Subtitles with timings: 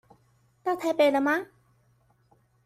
[0.63, 1.45] 到台北了嗎？